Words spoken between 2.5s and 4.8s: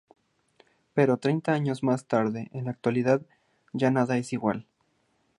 en la actualidad, ya nada es igual.